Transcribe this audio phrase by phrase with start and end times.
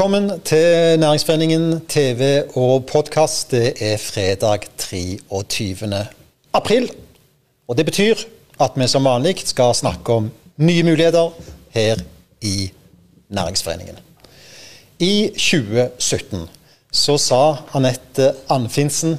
[0.00, 3.50] Velkommen til Næringsforeningen TV og podkast.
[3.50, 6.06] Det er fredag 23.
[6.52, 6.90] april.
[7.68, 8.14] Og det betyr
[8.60, 11.36] at vi som vanlig skal snakke om nye muligheter
[11.76, 12.00] her
[12.40, 12.70] i
[13.28, 14.00] Næringsforeningen.
[14.98, 16.48] I 2017
[16.92, 17.42] så sa
[17.76, 19.18] Anette Anfinsen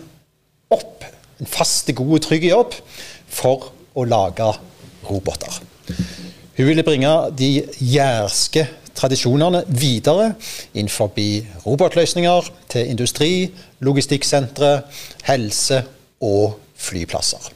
[0.73, 1.05] opp
[1.39, 2.73] en fast, god og trygg jobb
[3.29, 4.49] for å lage
[5.05, 5.61] roboter.
[6.57, 8.65] Hun ville bringe de jærske
[9.01, 10.33] tradisjonene videre
[10.73, 11.11] innenfor
[11.65, 13.31] robotløsninger til industri,
[13.81, 14.81] logistikksentre,
[15.27, 15.81] helse
[16.21, 17.49] og flyplasser.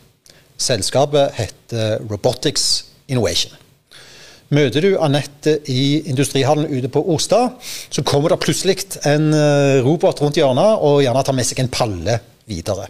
[0.57, 3.53] Selskapet heter Robotics Innovation.
[4.53, 7.57] Møter du Anette i industrihallen ute på Ostad,
[7.89, 8.77] så kommer det plutselig
[9.09, 12.85] en eh, robot rundt hjørnet og gjerne tar med seg en palle videre.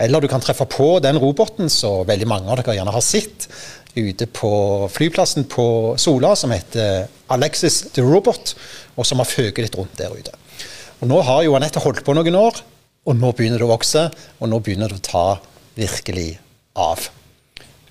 [0.00, 3.48] Eller du kan treffe på den roboten som veldig mange av dere gjerne har sett
[3.94, 4.50] ute på
[4.92, 5.66] flyplassen på
[6.00, 8.54] Sola, som heter Alexis the Robot,
[8.96, 10.32] og som har føket litt rundt der ute.
[11.00, 12.62] Og Nå har jo Anette holdt på noen år,
[13.08, 14.06] og nå begynner det å vokse.
[14.40, 15.26] Og nå begynner det å ta
[15.78, 16.34] virkelig
[16.78, 17.08] av.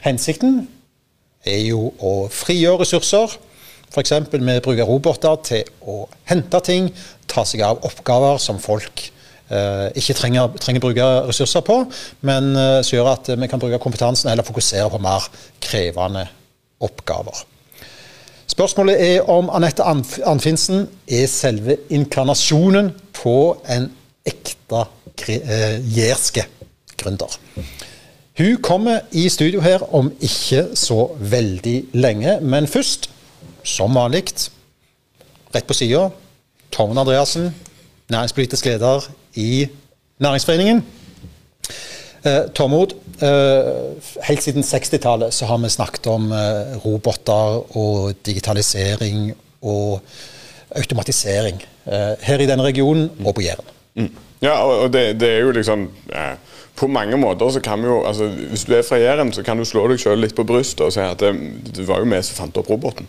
[0.06, 0.62] Hensikten
[1.48, 3.34] er jo å frigjøre ressurser.
[3.90, 4.14] F.eks.
[4.38, 6.92] med å bruke roboter til å hente ting,
[7.30, 9.19] ta seg av oppgaver som folk eh,
[9.98, 11.80] ikke trenger, trenger bruke ressurser på,
[12.28, 15.26] men eh, som gjør at vi kan bruke kompetansen eller fokusere på mer
[15.64, 16.28] krevende
[16.86, 17.46] oppgaver.
[18.50, 23.36] Spørsmålet er om Anette Anfinsen er selve inkarnasjonen på
[23.70, 23.90] en
[24.28, 24.86] ekte
[25.30, 26.46] eh, jærske
[27.00, 27.38] gründer.
[28.40, 33.10] Hun kommer i studio her om ikke så veldig lenge, men først,
[33.64, 34.24] som vanlig,
[35.56, 36.10] rett på sida,
[36.72, 37.50] Tormod Andreassen,
[38.10, 39.68] næringspolitisk leder i
[40.20, 40.84] Næringsforeningen.
[42.26, 43.70] Eh, Tormod, eh,
[44.28, 49.32] helt siden 60-tallet så har vi snakket om eh, roboter og digitalisering
[49.62, 50.02] og
[50.76, 53.72] automatisering eh, her i denne regionen og på Jæren.
[53.96, 54.12] Mm.
[54.42, 56.36] Ja, og det, det, er jo liksom eh,
[56.76, 59.58] På mange måter så kan vi jo altså Hvis du er fra Jæren, så kan
[59.58, 61.34] du slå deg sjøl litt på brystet og si at det,
[61.76, 63.08] det var jo vi som fant opp roboten.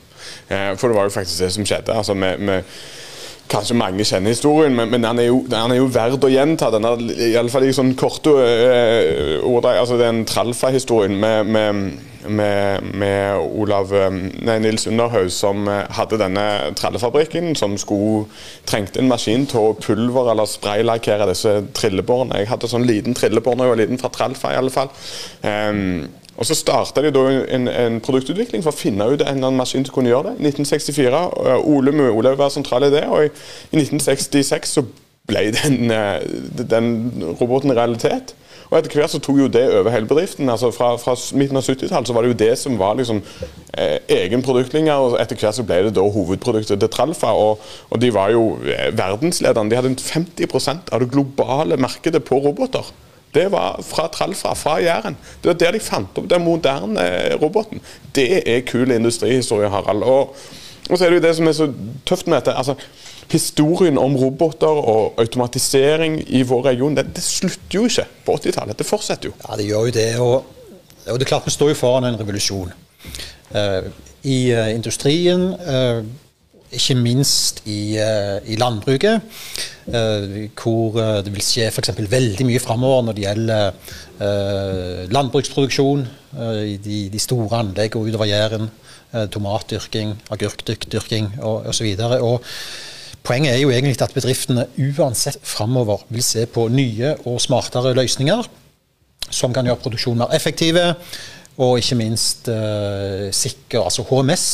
[0.49, 1.95] Eh, for det var jo faktisk det som skjedde.
[1.95, 2.63] altså med, med
[3.51, 6.71] Kanskje mange kjenner historien, men, men den, er jo, er jo, verd å gjenta.
[6.71, 9.67] Den er, fall i sånn korte uh, ord.
[9.73, 11.81] Altså den Tralfa-historien med, med,
[12.31, 16.47] med, med, Olav nei, Nils Underhaug, som hadde denne
[16.79, 18.29] trallefabrikken, som skulle,
[18.71, 22.45] trengte en maskin til å pulver- eller spraylakkere disse trillebårene.
[22.45, 24.95] Jeg hadde sånn liten trillebår da jeg var liten, fra Tralfa i alle fall.
[25.43, 26.07] Um,
[26.41, 29.61] og Så starta de da en, en, produktutvikling for å finne ut en eller annen
[29.61, 30.39] maskin som kunne gjøre det.
[30.41, 31.21] I 1964
[31.69, 33.33] Ole med var sentral i det, og i,
[33.75, 34.87] i 1966 så
[35.29, 36.23] ble den, eh,
[36.71, 36.87] den
[37.41, 38.33] roboten realitet.
[38.71, 40.49] Og etter hvert så tok jo det over hele bedriften.
[40.49, 43.21] altså Fra, fra midten av 70-tallet så var det jo det som var liksom
[43.75, 47.35] eh, egen produktlinje, og etter hvert så ble det da hovedproduktet til Tralfa.
[47.35, 49.75] Og, og de var jo eh, verdensledende.
[49.75, 52.95] De hadde 50% av det globale markedet på roboter.
[53.35, 55.17] Det var fra Tralfa, fra Jæren.
[55.43, 57.05] Det var der de fant opp den moderne
[57.39, 57.83] roboten.
[58.15, 60.03] Det er kul industrihistorie, Harald.
[60.03, 60.35] Og,
[60.91, 61.69] og, så er det jo det som er så
[62.07, 62.57] tøft med dette.
[62.57, 62.75] altså
[63.31, 68.79] Historien om roboter og automatisering i vår region, det, det slutter jo ikke på 80-tallet.
[68.79, 69.35] Det fortsetter jo.
[69.47, 70.09] Ja, det gjør jo det.
[70.19, 70.35] Og,
[71.07, 72.73] og det er klart vi står jo foran en revolusjon.
[73.55, 73.87] Uh,
[74.27, 76.03] I uh, industrien uh,
[76.77, 79.23] ikke minst i, uh, i landbruket,
[79.91, 81.93] uh, hvor uh, det vil skje f.eks.
[81.99, 83.99] veldig mye framover når det gjelder
[85.11, 86.03] landbruksproduksjon
[86.69, 88.69] i de, de, store anleggene utover Jæren.
[89.33, 91.87] tomatdyrking, agurkdyrking osv.
[93.25, 98.45] Poenget er jo egentlig at bedriftene uansett framover vil se på nye og smartere løsninger
[99.31, 100.95] som kan gjøre produksjonen mer effektive,
[101.61, 102.49] og ikke minst
[103.37, 103.83] sikker.
[103.85, 104.45] Altså HMS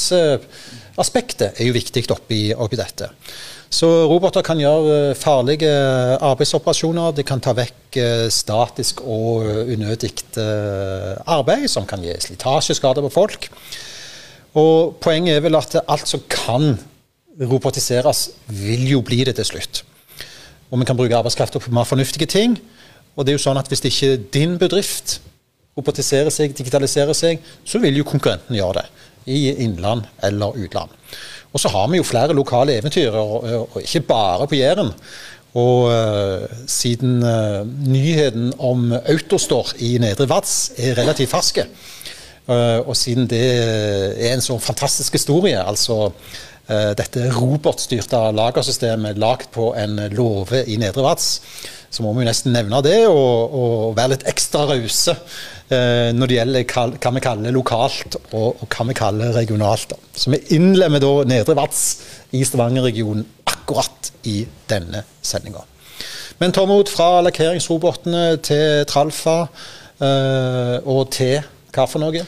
[0.98, 3.12] aspektet er jo viktig oppi, oppi dette.
[3.72, 5.70] Så roboter kan gjøre eh, farlige
[6.24, 7.14] arbeidsoperasjoner.
[7.16, 13.12] De kan ta vekk eh, statisk og unødig eh, arbeid, som kan gi slitasjeskader på
[13.12, 13.48] folk.
[14.56, 16.76] Og Poenget er vel at alt som kan
[17.36, 19.82] robotiseres, vil jo bli det til slutt.
[20.70, 22.56] Og vi kan bruke arbeidskrafta på mer fornuftige ting.
[23.16, 25.18] Og det er jo sånn at hvis ikke din bedrift
[25.76, 28.86] robotiserer seg, digitalisere seg, så vil jo konkurrenten gjøre det
[29.26, 30.92] i innland eller utland.
[31.52, 34.92] Og så har vi jo flere lokale eventyr, og, ikke bare på Jæren.
[35.56, 41.64] Og uh, siden uh, nyheten om Autostore i Nedre Vats er relativt ferske,
[42.50, 46.10] uh, og siden det er en så fantastisk historie, altså
[46.66, 51.28] dette robotstyrte lagersystemet lagd på en låve i Nedre Vats,
[51.90, 56.28] så må vi jo nesten nevne det, og, og være litt ekstra rause eh, når
[56.28, 59.94] det gjelder hva, vi kaller lokalt og, og hva vi kaller regionalt.
[60.12, 61.86] Så vi innlemmer da Nedre Vats
[62.36, 65.64] i Stavanger-regionen akkurat i denne sendinga.
[66.42, 71.38] Men Tormod, fra lakkeringsrobotene til Tralfa eh, og til
[71.72, 72.24] hva for noe?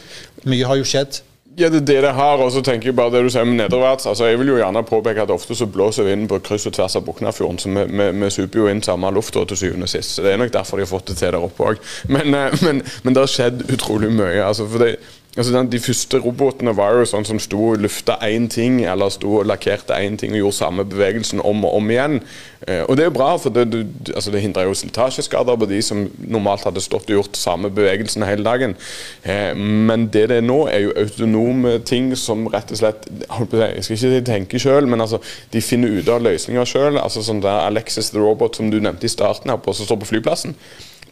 [0.49, 1.21] Mye har jo skjedd.
[1.59, 2.39] Ja, det er det det har.
[2.39, 4.07] Og så tenker jeg bare det du sier med nederverds.
[4.07, 6.95] Altså, jeg vil jo gjerne påpeke at ofte så blåser vinden på kryss og tvers
[6.97, 10.15] av Buknafjorden, så vi, vi, vi super jo inn samme lufta til syvende og sist.
[10.15, 11.83] Så det er nok derfor de har fått det til der oppe òg.
[12.07, 14.39] Men, eh, men, men, det har skjedd utrolig mye.
[14.45, 14.95] altså for det
[15.37, 19.13] Altså, den, de første robotene var jo sånn som sto og lufta én ting, eller
[19.13, 22.17] sto og lakkerte én ting og gjorde samme bevegelsen om og om igjen.
[22.65, 23.83] Eh, og det er jo bra, for det, det,
[24.17, 28.25] altså det hindrer jo slitasjeskader på de som normalt hadde stått og gjort samme bevegelsen
[28.27, 28.75] hele dagen.
[29.23, 33.85] Eh, men det det er nå, er jo autonome ting som rett og slett Jeg
[33.85, 35.21] skal ikke tenke sjøl, men altså,
[35.53, 36.99] de finner ut av løsninger sjøl.
[36.99, 40.03] Altså, sånn der Alexis the Robot som du nevnte i starten her, på, som står
[40.03, 40.57] på flyplassen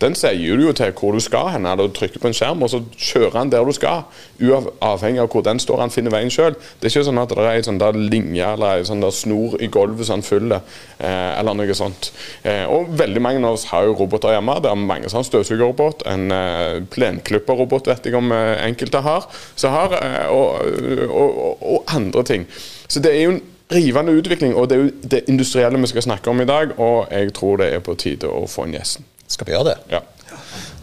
[0.00, 1.69] den sier du jo til hvor du skal hen.
[1.78, 4.04] Du trykker på en skjerm, og så kjører han der du skal.
[4.43, 6.56] Uavhengig av hvor den står, han finner veien sjøl.
[6.56, 9.14] Det er ikke sånn at det er en sånn der linje eller en sånn der
[9.16, 12.10] snor i gulvet som han fyller, eh, eller noe sånt.
[12.44, 14.58] Eh, og veldig mange av oss har jo roboter hjemme.
[14.60, 16.06] Det er mange som har støvsugerrobot.
[16.12, 19.28] En eh, plenklipperrobot vet jeg om eh, enkelte har.
[19.64, 22.48] har eh, og, og, og andre ting.
[22.88, 26.02] Så det er jo en rivende utvikling, og det er jo det industrielle vi skal
[26.02, 26.76] snakke om i dag.
[26.78, 29.08] Og jeg tror det er på tide å få inn gjesten.
[29.28, 29.76] Skal vi gjøre det?
[29.90, 30.02] Ja.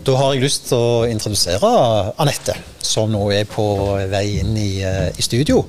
[0.04, 1.70] Da har jeg lyst til å introdusere
[2.20, 3.64] Anette, som nå er på
[4.12, 5.62] vei inn i, eh, i studio.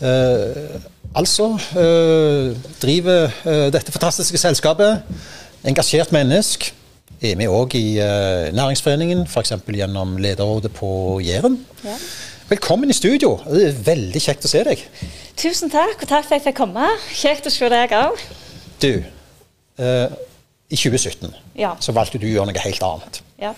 [0.00, 0.78] Eh,
[1.18, 5.02] altså eh, driver eh, dette fantastiske selskapet.
[5.66, 6.76] Engasjert menneske.
[7.20, 7.98] Er med òg i
[8.56, 9.50] Næringsforeningen, f.eks.
[9.76, 11.58] gjennom lederrådet på Jæren.
[11.84, 11.98] Ja.
[12.48, 13.34] Velkommen i studio.
[13.44, 14.86] Det er veldig kjekt å se deg.
[15.36, 16.88] Tusen takk, og takk for at jeg fikk komme.
[17.12, 18.24] Kjekt å se deg òg.
[18.80, 19.04] Du,
[20.70, 21.74] i 2017 ja.
[21.82, 23.20] så valgte du å gjøre noe helt annet.
[23.42, 23.54] Ja.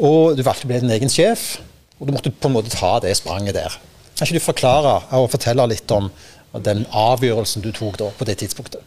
[0.00, 1.58] Og du valgte å bli din egen sjef,
[2.00, 3.76] og du måtte på en måte ta det spranget der.
[4.16, 6.08] Kan ikke du forklare og fortelle litt om
[6.64, 8.86] den avgjørelsen du tok da på det tidspunktet?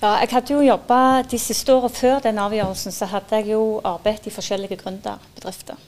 [0.00, 0.98] Ja, jeg hadde jo jobba
[1.28, 5.80] de siste årene før den avgjørelsen, så hadde jeg jo arbeidet i forskjellige gründerbedrifter.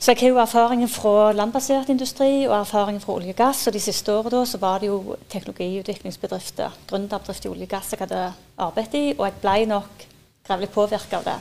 [0.00, 3.66] Så jeg har jo erfaringen fra landbasert industri og erfaringen fra olje og gass.
[3.68, 8.00] Og de siste årene så var det jo teknologiutviklingsbedrifter, gründerbedrifter i olje og gass jeg
[8.00, 8.22] hadde
[8.56, 10.06] arbeidet i, og jeg ble nok
[10.48, 11.36] grevlig påvirka av det.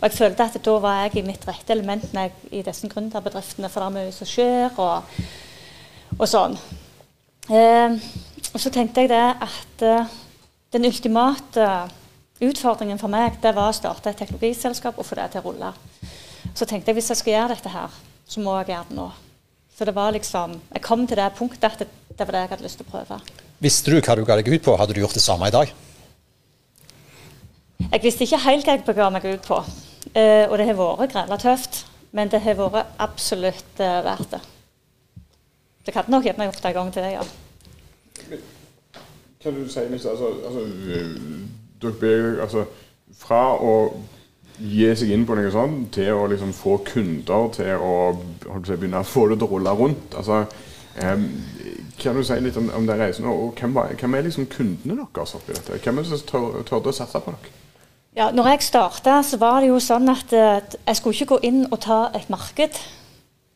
[0.00, 3.70] Og jeg følte at da var jeg i mitt rette element jeg, i disse gründerbedriftene,
[3.70, 5.22] for det er mye som skjer, og,
[6.18, 6.58] og sånn.
[7.54, 7.94] Eh,
[8.50, 10.16] og så tenkte jeg det at eh,
[10.74, 11.70] den ultimate
[12.42, 15.70] utfordringen for meg, det var å starte et teknologiselskap og få det til å rulle.
[16.56, 19.10] Så tenkte jeg hvis jeg skal gjøre dette her, så må jeg gjøre det nå.
[19.76, 22.52] Så det var liksom, Jeg kom til det punktet at det, det var det jeg
[22.54, 23.18] hadde lyst til å prøve.
[23.60, 24.76] Visste du hva du ga deg ut på?
[24.80, 25.72] Hadde du gjort det samme i dag?
[27.76, 29.60] Jeg visste ikke helt hva jeg ga meg ut på.
[30.16, 31.84] Uh, og det har vært grella tøft.
[32.16, 34.42] Men det har vært absolutt uh, verdt det.
[35.84, 37.24] Det hadde nok gjerne gjort det en gang til, ja.
[39.44, 40.62] Kan du si litt altså, altså,
[41.84, 42.64] dere, altså,
[43.20, 43.74] Fra å
[44.58, 49.02] gi seg inn på noe sånt til å liksom få kunder til å si, begynne
[49.02, 50.16] å få det til å rulle rundt.
[50.16, 50.44] Altså,
[51.02, 51.26] um,
[52.00, 53.28] kan du si litt om, om den reisen?
[53.28, 55.80] Og hvem, var, hvem er liksom kundene deres oppi dette?
[55.84, 57.54] Hvem er det som tør, tørde å satse på dere?
[58.16, 61.66] Ja, når jeg starta, så var det jo sånn at jeg skulle ikke gå inn
[61.68, 62.78] og ta et marked.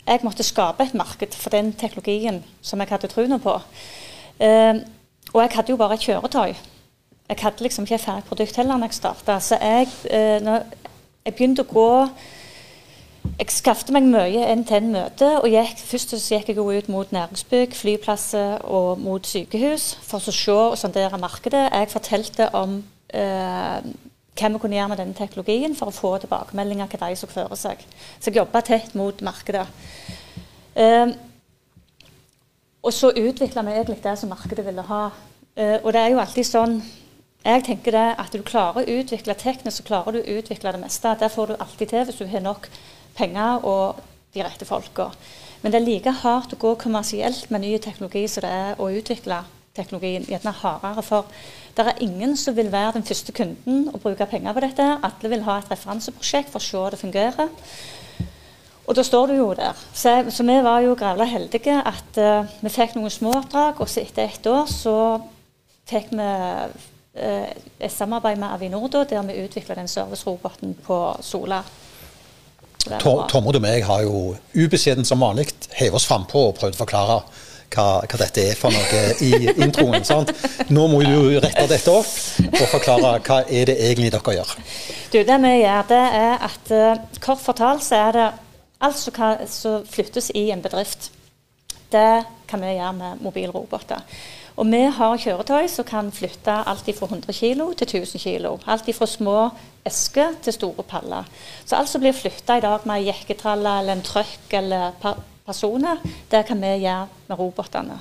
[0.04, 3.54] Jeg måtte skape et marked for den teknologien som jeg hadde troen på.
[4.40, 4.82] Uh,
[5.32, 6.52] og jeg hadde jo bare et kjøretøy.
[7.30, 9.38] Jeg hadde liksom ikke et ferdig produkt heller når jeg starta.
[9.40, 10.64] Så jeg, uh, når,
[11.24, 11.92] jeg begynte å gå
[13.36, 15.28] Jeg skaffet meg mye NTN-møte.
[15.42, 20.32] og gikk, Først så gikk jeg ut mot næringsbygg, flyplasser og mot sykehus for å
[20.32, 21.68] se og sondere markedet.
[21.72, 22.78] Jeg fortalte om
[23.12, 23.80] eh,
[24.40, 27.60] hva vi kunne gjøre med denne teknologien for å få tilbakemeldinger hva de så for
[27.60, 27.84] seg.
[28.18, 29.66] Så jeg jobba tett mot markedet.
[30.74, 31.12] Eh,
[32.80, 35.10] og så utvikla vi egentlig det som markedet ville ha.
[35.56, 36.80] Eh, og det er jo alltid sånn
[37.44, 40.82] jeg tenker det at du klarer å utvikle teknisk, så klarer du å utvikle det
[40.82, 41.14] meste.
[41.20, 42.68] Det får du alltid til hvis du har nok
[43.16, 44.02] penger og
[44.34, 45.08] de rette folka.
[45.62, 48.90] Men det er like hardt å gå kommersielt med ny teknologi som det er å
[48.92, 49.40] utvikle
[49.76, 50.26] teknologien.
[50.28, 51.28] Gjerne hardere, for
[51.76, 54.86] det er ingen som vil være den første kunden og bruke penger på dette.
[55.08, 57.50] Alle vil ha et referanseprosjekt for å se det fungerer.
[58.88, 59.76] Og da står du jo der.
[59.94, 63.88] Så, så vi var jo grævla heldige at uh, vi fikk noen små oppdrag, og
[63.88, 64.96] så etter ett år så
[65.90, 66.30] fikk vi
[67.14, 71.62] et samarbeid med Avinor der vi utvikler den serviceroboten på Sola.
[73.00, 77.16] Tormod og meg har jo ubeskjeden som vanlig hevet oss frampå og prøvd å forklare
[77.70, 79.30] hva, hva, dette er for noe i
[79.62, 80.04] introen.
[80.06, 80.32] Sant?
[80.72, 82.10] Nå må du rette dette opp
[82.48, 84.54] og forklare hva er det egentlig dere gjør.
[85.12, 88.28] Du, Det vi gjør, det er at uh, kort fortalt så er det
[88.80, 91.10] alt som flyttes i en bedrift.
[91.92, 94.02] Det kan vi gjøre med mobilroboter.
[94.60, 98.50] Og vi har kjøretøy som kan flytte alt fra 100 kg til 1000 kg.
[98.66, 99.38] Alt fra små
[99.86, 101.24] esker til store paller.
[101.64, 104.92] Så alt som blir flytta i dag med ei jekketralle eller en trøkk eller
[105.46, 108.00] personer, det kan vi gjøre med robotene.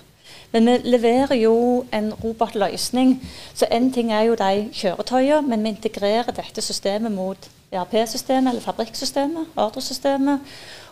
[0.52, 3.16] Men vi leverer jo en robotløsning.
[3.54, 8.62] Så én ting er jo de kjøretøyene, men vi integrerer dette systemet mot ERP-systemet eller
[8.62, 10.40] fabrikksystemet, ordresystemet.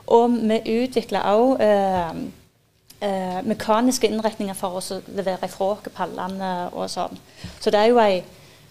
[0.08, 1.62] Og vi utvikler òg
[3.00, 7.20] eh, mekaniske innretninger for å levere ifra oss pallene og sånn.
[7.60, 8.22] Så det er jo ei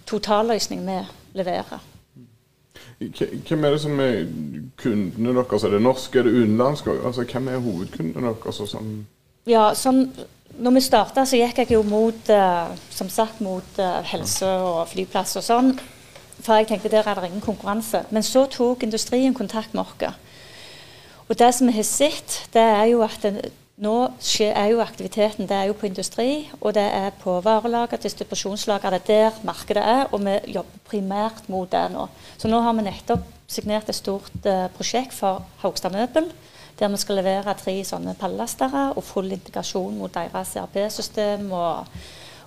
[0.07, 1.01] totalløsning vi
[1.39, 1.85] leverer.
[2.99, 4.23] Hvem er det som er
[4.81, 5.65] kundene deres?
[5.65, 6.95] Er det norske, er det utenlandske?
[7.05, 8.63] Altså, hvem er hovedkundene deres?
[8.73, 8.95] Sånn?
[9.47, 10.09] Ja, sånn
[10.57, 14.87] når vi starta, så gikk jeg jo mot, uh, som sagt, mot uh, helse og
[14.89, 15.75] flyplass og sånn.
[16.39, 18.05] For jeg tenkte der er det ingen konkurranse.
[18.15, 20.17] Men så tok industrien kontakt med oss.
[21.27, 23.25] Og det som vi har sett, det er jo at
[23.77, 23.95] nå
[24.41, 28.91] er jo aktiviteten det er jo på industri, og det er på varelager, distribusjonslager.
[28.91, 32.07] Det er der markedet er, og vi jobber primært mot det nå.
[32.39, 36.33] Så nå har vi nettopp signert et stort uh, prosjekt for Haugstad Møbel
[36.79, 41.89] der vi skal levere tre sånne pallastere og full integrasjon mot deres CRP-system og,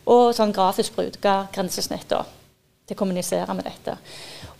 [0.06, 2.20] og, sånn grafisk brukergrensesnitt til
[2.94, 3.98] å kommunisere med dette.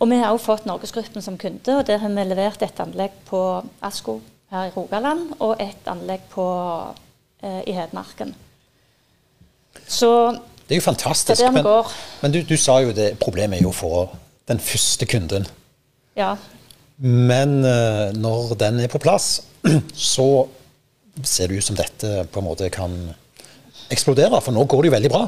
[0.00, 3.14] Og Vi har også fått Norgesgruppen som kunde, og der har vi levert et anlegg
[3.28, 6.46] på Asko her i Rogaland og et anlegg på,
[7.42, 8.34] eh, i Hedmarken.
[9.86, 10.10] Så
[10.70, 11.42] det er jo fantastisk.
[11.52, 11.66] Men,
[12.22, 13.94] men du, du, sa jo det problemet er jo å få
[14.50, 15.46] den første kunden.
[16.18, 16.36] Ja.
[17.02, 19.40] Men eh, når den er på plass,
[20.12, 20.46] så
[21.26, 22.94] ser det ut som dette på en måte kan
[23.90, 24.38] eksplodere.
[24.42, 25.24] For nå går det jo veldig bra.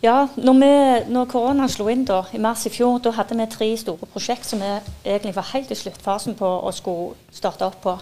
[0.00, 0.72] Ja, når, vi,
[1.10, 4.46] når koronaen slo inn da, i mars i fjor, da hadde vi tre store prosjekt
[4.46, 4.70] som vi
[5.02, 7.96] egentlig var helt i sluttfasen på å skulle starte opp på.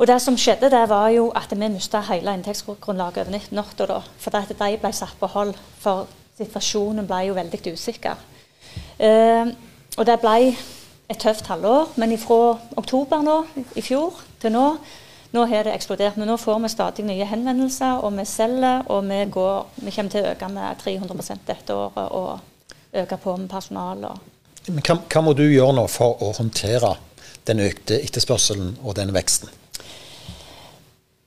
[0.00, 3.98] Og det som skjedde, det var jo at vi mista hele inntektsgrunnlaget over natta.
[4.18, 5.52] For at de ble satt på hold.
[5.82, 8.16] For situasjonen ble jo veldig usikker.
[8.96, 9.52] Eh,
[9.98, 10.54] og det ble
[11.10, 11.92] et tøft halvår.
[12.00, 13.36] Men fra oktober nå,
[13.76, 14.66] i fjor til nå
[15.30, 16.16] nå har det eksplodert.
[16.18, 18.82] Men nå får vi stadig nye henvendelser, og vi selger.
[18.90, 23.36] Og vi, går, vi kommer til å øke med 300% dette året og øke på
[23.36, 24.08] med personal.
[24.66, 26.96] Hva, hva, må du gjøre nå for å håndtere
[27.46, 29.52] den økte etterspørselen og den veksten?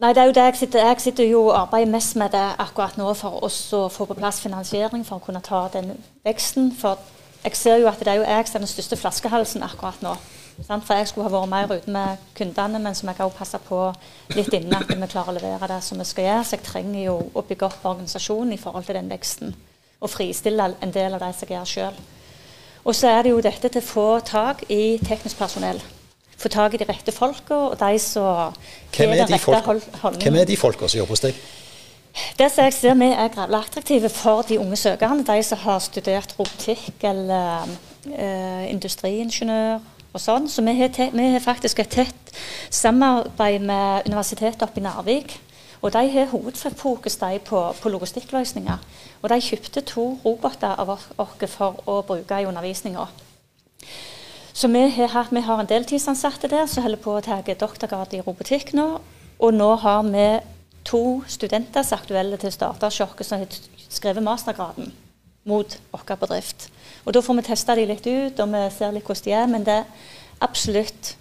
[0.03, 2.43] Nei, det er jo det jeg sitter, jeg sitter jo og arbeider mest med det
[2.59, 3.49] akkurat nå for å
[3.87, 5.93] få på plass finansiering for å kunne ta den
[6.27, 6.73] veksten.
[6.75, 6.99] For
[7.45, 10.17] jeg ser jo at det er jo jeg som er den største flaskehalsen akkurat nå.
[10.67, 10.83] Sant?
[10.83, 13.79] For jeg skulle ha vært mer ute med kundene, men som jeg har passa på
[14.35, 16.43] litt innen at vi klarer å levere det som vi skal gjøre.
[16.49, 19.55] Så jeg trenger jo å bygge opp organisasjonen i forhold til den veksten.
[20.03, 22.05] Og fristille en del av de som jeg gjør sjøl.
[22.83, 25.79] Og så er det jo dette til å få tak i teknisk personell.
[26.37, 28.53] Få tak i de rette folka, og de som
[28.95, 29.27] Hvem er
[30.45, 31.43] de folka de som jobber hos deg?
[32.37, 35.79] Det som jeg ser vi er gravlig attraktive for de unge søkerne, de som har
[35.81, 37.65] studert robotikk eller
[38.11, 39.79] eh, industriingeniør
[40.13, 40.45] og sånn.
[40.49, 42.35] Så vi har, vi har, faktisk et tett
[42.69, 45.39] samarbeid med Universitetet oppe i Narvik.
[45.83, 48.77] Og de har hovedfokus på, på logistikkløsninger.
[49.21, 51.09] Og de kjøpte to roboter av oss
[51.51, 53.07] for å bruke i undervisninga.
[54.53, 58.21] Så vi har, vi har en deltidsansatte der som holder på å ta doktorgrad i
[58.21, 58.87] robotikk nå.
[59.41, 60.27] Og nå har vi
[60.85, 63.57] to studenter som er aktuelle til å starte Sjokket, som har
[63.89, 64.91] skrevet mastergraden
[65.49, 66.69] mot vår bedrift.
[67.05, 69.47] Og Da får vi testa de litt ut, og vi ser litt hvordan de er.
[69.47, 69.85] Men det er
[70.41, 71.15] absolutt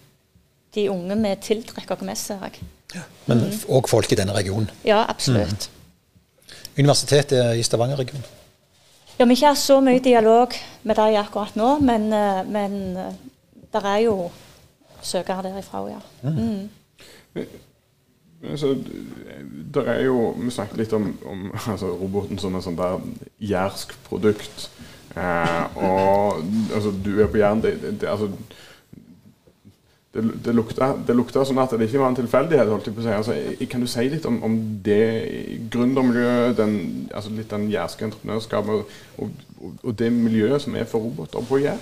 [0.74, 2.68] de unge vi tiltrekker oss mest, ser jeg.
[2.94, 3.88] Ja, men òg mm.
[3.88, 4.68] folk i denne regionen?
[4.84, 5.68] Ja, absolutt.
[5.72, 6.54] Mm.
[6.84, 8.24] Universitetet i Stavanger-regionen?
[9.18, 13.12] Ja, Vi ikke har så mye dialog med dem akkurat nå, men, eh, men eh,
[13.72, 14.30] det er jo
[15.02, 16.00] søkere derifra, ja.
[16.22, 16.68] Mm.
[18.42, 18.76] Altså, Så,
[19.74, 23.00] der er jo, Vi snakket litt om, om altså, roboten som et sånt der
[23.40, 24.70] jærsk produkt.
[25.16, 28.30] Eh, og altså, du er på det, det, altså,
[30.14, 32.68] det, det, lukta, det lukta sånn at det ikke var en tilfeldighet.
[32.68, 33.12] holdt jeg på å si.
[33.16, 35.04] Altså, kan du si litt om, om det
[35.72, 36.60] gründermiljøet,
[37.14, 39.30] altså litt den jærske entreprenørskapet og, og,
[39.78, 41.80] og, det miljøet som er for roboter på Jæren?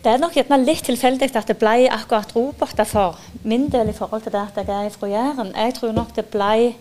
[0.00, 3.96] Det er nok gjerne litt tilfeldig at det ble akkurat roboter for min del i
[3.96, 5.56] forhold til det at jeg er fra Jæren.
[5.56, 6.74] Jeg tror nok det ble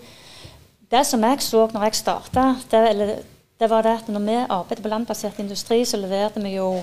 [0.89, 3.19] Det som jeg så når jeg starta, det,
[3.59, 6.79] det, var det at når vi arbeidet på landbasert industri, så leverte vi jo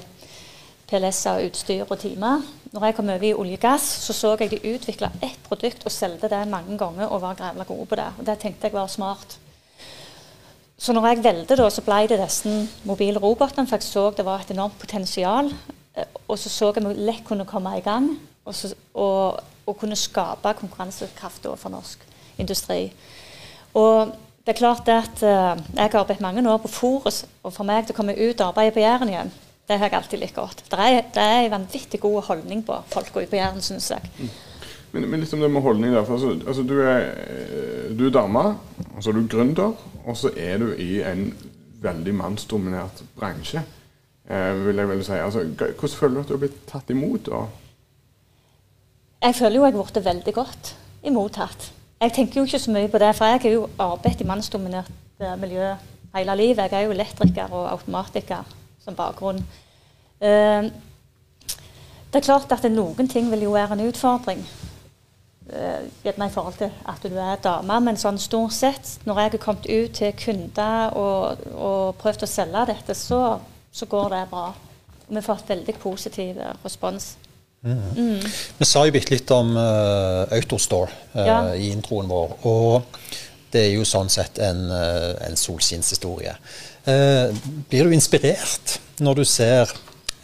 [0.86, 2.44] PLS-er, utstyr og timer.
[2.72, 5.84] Når jeg kom over i olje og gass, så så jeg de utvikla ett produkt
[5.84, 8.12] og solgte det mange ganger og var grævla gode på det.
[8.18, 9.38] Og Det tenkte jeg var smart.
[10.78, 14.40] Så når jeg valgte, så ble det disse mobile robotene, for jeg så det var
[14.40, 15.52] et enormt potensial.
[15.96, 18.18] Eh, og så så jeg vi lett kunne komme i gang.
[18.44, 21.98] Og, så, og og kunne skape konkurransekraft for norsk
[22.38, 22.92] industri.
[23.74, 24.12] Og
[24.46, 27.86] det er klart at uh, Jeg har arbeidet mange år på Forus, og for meg
[27.86, 29.32] til å komme ut og arbeide på Jæren igjen,
[29.68, 30.64] det har jeg alltid likt godt.
[30.70, 34.10] Det er, det er en vanvittig god holdning på folka ute på Jæren, syns jeg.
[34.18, 34.30] Mm.
[34.92, 37.02] Men, men om det med holdning der, for altså, altså, du, er,
[37.98, 38.44] du er dame,
[38.96, 39.72] og så er du gründer,
[40.06, 41.34] og så er du i en
[41.82, 43.62] veldig mannsdominert bransje.
[44.30, 45.12] Eh, vil jeg vel si.
[45.12, 47.26] Altså, hvordan føler du at du har blitt tatt imot?
[47.26, 47.44] da?
[49.22, 51.72] Jeg føler jo jeg har blitt veldig godt imottatt.
[52.00, 54.90] Jeg tenker jo ikke så mye på det, for jeg har jo arbeidet i mannsdominert
[55.20, 55.74] eh, miljø
[56.14, 56.72] hele livet.
[56.72, 58.56] Jeg er jo elektriker og automatiker
[58.86, 59.42] som bakgrunn.
[60.22, 60.70] Eh,
[62.06, 64.46] det er klart at noen ting vil jo være en utfordring.
[65.46, 69.38] Uh, i forhold til at du er dame, men sånn stort sett, når jeg har
[69.38, 73.20] kommet ut til kunder og, og prøvd å selge dette, så
[73.76, 74.48] så går det bra.
[75.06, 77.16] Og vi har fått veldig positiv respons.
[77.60, 77.82] Mm.
[77.96, 78.22] Mm.
[78.58, 81.38] Vi sa jo bitte litt om uh, Autostore uh, ja.
[81.54, 82.32] i introen vår.
[82.48, 83.02] Og
[83.52, 86.32] det er jo sånn sett en, en solskinnshistorie.
[86.86, 87.34] Uh,
[87.66, 89.72] blir du inspirert når du ser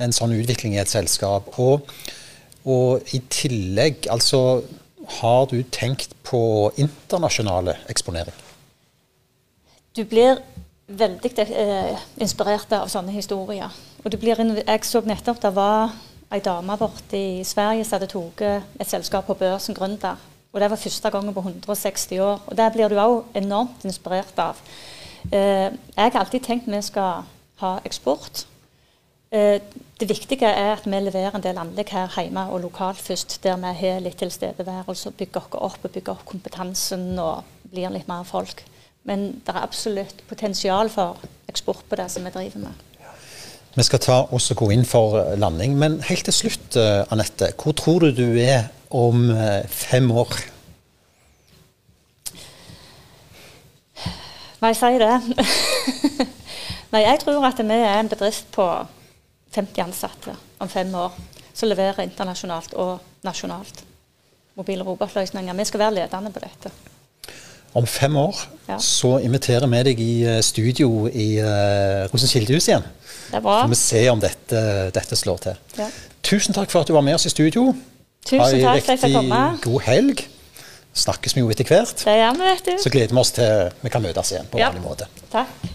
[0.03, 1.51] en sånn utvikling i et selskap?
[1.59, 1.89] Og,
[2.63, 4.63] og i tillegg, altså
[5.19, 8.37] Har du tenkt på internasjonale eksponering?
[9.93, 10.39] Du blir
[10.87, 13.73] veldig eh, inspirert av sånne historier.
[14.05, 15.91] Og blir, jeg så nettopp det var
[16.33, 18.45] ei dame borte i Sverige som hadde tatt
[18.81, 20.17] et selskap på børsen, Gründer.
[20.53, 22.41] Og det var første gangen på 160 år.
[22.47, 24.61] Og det blir du òg enormt inspirert av.
[25.31, 27.23] Eh, jeg har alltid tenkt vi skal
[27.63, 28.45] ha eksport.
[29.33, 29.61] Eh,
[30.01, 33.57] det viktige er at vi leverer en del anlegg her hjemme og lokalt først, der
[33.57, 38.27] vi har litt tilstedeværelse bygger oss opp og bygger opp kompetansen og blir litt mer
[38.29, 38.65] folk.
[39.05, 42.89] Men det er absolutt potensial for eksport på det som vi driver med.
[43.75, 46.77] Vi skal ta også gå inn for eh, landing, men helt til slutt,
[47.11, 47.55] Anette.
[47.57, 49.31] Hvor tror du du er om
[49.69, 50.52] fem år?
[54.63, 55.15] Må jeg si det?
[56.93, 58.67] Nei, jeg tror at vi er en bedrift på
[59.57, 61.17] 50 ansatte om fem år
[61.51, 63.83] som leverer internasjonalt og nasjonalt
[64.55, 65.57] mobile robotløsninger.
[65.59, 66.71] Vi skal være ledende på dette.
[67.75, 68.77] Om fem år ja.
[68.79, 72.85] så inviterer vi deg i eh, studio i uh, Rosenkildehus igjen.
[73.33, 73.57] Det er bra.
[73.57, 74.63] Så får vi se om dette,
[74.95, 75.59] dette slår til.
[75.81, 75.89] Ja.
[76.23, 77.73] Tusen takk for at du var med oss i studio.
[78.29, 79.43] Tusen takk for at jeg fikk komme.
[79.65, 80.25] god helg.
[80.93, 82.05] Snakkes vi jo etter hvert.
[82.05, 82.75] Det gjør vi, vet du.
[82.83, 84.69] Så gleder vi oss til vi kan møtes igjen på ja.
[84.69, 85.09] vanlig måte.
[85.33, 85.67] Takk.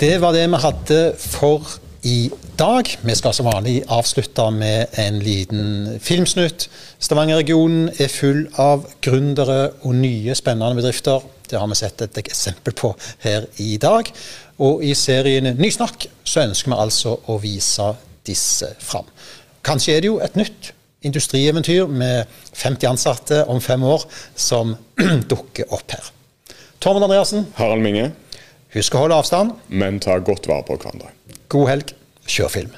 [0.00, 1.66] Det var det vi hadde for
[2.08, 2.88] i dag.
[3.02, 6.68] Vi skal som vanlig avslutte med en liten filmsnutt.
[7.02, 11.20] Stavanger-regionen er full av gründere og nye, spennende bedrifter.
[11.50, 14.08] Det har vi sett et eksempel på her i dag.
[14.64, 17.92] Og i serien Nysnakk så ønsker vi altså å vise
[18.26, 19.08] disse fram.
[19.66, 24.76] Kanskje er det jo et nytt industrieventyr med 50 ansatte om fem år som
[25.30, 26.12] dukker opp her.
[26.80, 27.46] Tormod Andreassen.
[27.56, 28.10] Harald Minge.
[28.74, 29.56] Husk å holde avstand.
[29.68, 31.10] Men ta godt vare på hverandre.
[31.52, 31.92] God helg.
[32.30, 32.76] Kjør film.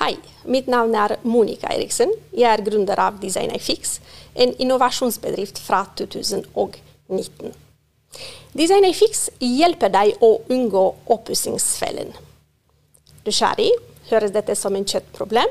[0.00, 0.14] Hei,
[0.50, 2.12] mitt navn er Monica Eriksen.
[2.32, 3.98] Jeg er gründer av DesignIFix,
[4.34, 7.54] en innovasjonsbedrift fra 2019.
[8.58, 12.12] DesignIFix hjelper deg å unngå oppussingsfellen.
[13.26, 13.70] Nysgjerrig?
[14.10, 15.50] Høres dette som en kjøttproblem?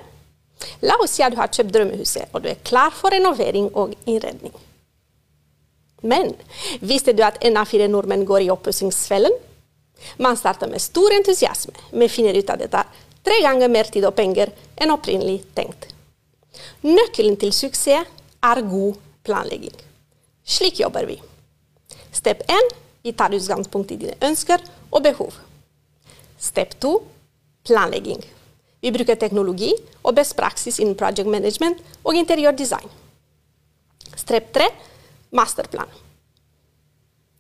[0.86, 3.94] La oss si at du har kjøpt drømmehuset, og du er klar for renovering og
[4.06, 4.56] innredning.
[6.02, 6.34] Men
[6.82, 9.34] visste du at en av fire nordmenn går i oppussingsfellen?
[10.22, 12.90] Man starter med stor entusiasme, men finner ut at det tar
[13.26, 15.90] tre ganger mer tid og penger enn opprinnelig tenkt.
[16.86, 18.06] Nøkkelen til suksess
[18.46, 19.74] er god planlegging.
[20.48, 21.18] Slik jobber vi.
[22.14, 25.36] Step 1 vi tar utgangspunkt i dine ønsker og behov.
[26.40, 26.94] Step 2
[27.68, 28.24] planlegging.
[28.82, 32.90] Vi bruker teknologi og best praksis innen project management og interiørdesign.
[34.16, 34.68] Strep 3
[35.36, 35.90] masterplan.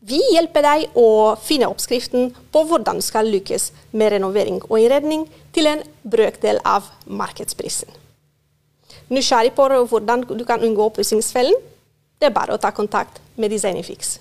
[0.07, 5.25] Vi hjelper deg å finne oppskriften på hvordan du skal lykkes med renovering og innredning
[5.55, 7.89] til en brøkdel av markedsprisen.
[9.09, 11.57] Nysgjerrig på hvordan du kan unngå oppussingsfellen?
[12.19, 14.17] Det er bare å ta kontakt med Designifix.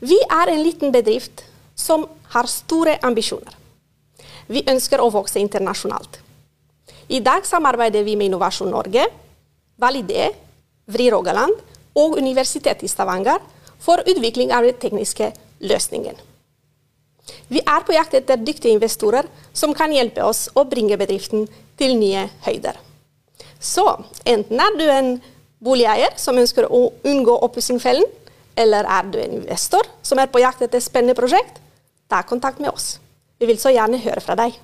[0.00, 1.44] Vi er en liten bedrift
[1.74, 3.63] som har store ambisjoner.
[4.46, 6.20] Vi ønsker å vokse internasjonalt.
[7.08, 9.06] I dag samarbeider vi med Innovasjon Norge,
[9.80, 10.30] Validé,
[10.86, 11.56] Vri Rogaland
[11.96, 13.40] og Universitetet i Stavanger
[13.80, 15.32] for utvikling av den tekniske
[15.64, 16.16] løsningen.
[17.48, 21.46] Vi er på jakt etter dyktige investorer som kan hjelpe oss å bringe bedriften
[21.80, 22.76] til nye høyder.
[23.60, 23.84] Så
[24.28, 25.14] enten er du en
[25.64, 28.04] boligeier som ønsker å unngå oppussingfellen,
[28.60, 31.58] eller er du en investor som er på jakt etter spennende prosjekt,
[32.12, 32.98] ta kontakt med oss.
[33.44, 34.54] Vi vil så gjerne høre fra deg.